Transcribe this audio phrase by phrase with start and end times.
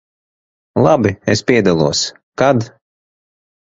[0.85, 2.01] Labi, es piedalos.
[2.43, 2.67] Kad?